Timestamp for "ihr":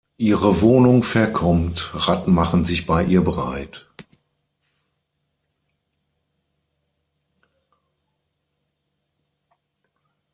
3.03-3.23